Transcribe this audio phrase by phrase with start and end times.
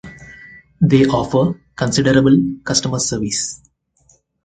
[0.81, 3.61] They offer considerable customer service.